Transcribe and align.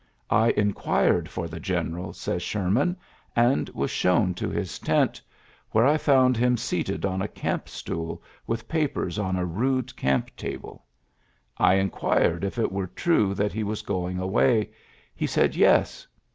*^I 0.31 0.51
inquired 0.55 1.29
for 1.29 1.47
the 1.47 1.59
ge 1.59 1.69
eral," 1.73 2.15
says 2.15 2.41
Sherman, 2.41 2.97
*^and 3.37 3.71
was 3.75 3.91
sho"^ 3.91 4.19
ULYSSES 4.33 4.33
S. 4.33 4.33
GEANT 4.33 4.33
69 4.33 4.33
to 4.51 4.57
his 4.59 4.79
tent, 4.79 5.21
where 5.69 5.85
I 5.85 5.97
found 5.97 6.35
him 6.35 6.57
seated 6.57 7.05
on 7.05 7.21
a 7.21 7.27
camp 7.27 7.69
stool, 7.69 8.23
with 8.47 8.67
papers 8.67 9.19
on 9.19 9.35
a 9.35 9.45
rnde 9.45 9.95
camp 9.95 10.35
table.... 10.35 10.85
I 11.59 11.75
inquired 11.75 12.43
if 12.43 12.57
it 12.57 12.71
were 12.71 12.87
true 12.87 13.35
that 13.35 13.53
he 13.53 13.61
was 13.63 13.83
going 13.83 14.17
away. 14.17 14.71
He 15.13 15.27
said, 15.27 15.55
Yes. 15.55 16.07